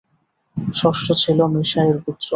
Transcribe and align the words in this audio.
ষষ্ঠ 0.75 1.07
ছিল 1.21 1.39
মীশা-এর 1.53 1.97
গোত্র। 2.03 2.27